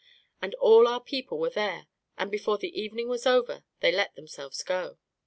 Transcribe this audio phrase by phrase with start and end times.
[0.41, 1.85] —and all our people were there,
[2.17, 4.97] and before the eve ning was over they let themselves go.